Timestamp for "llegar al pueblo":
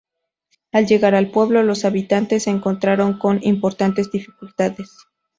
0.87-1.61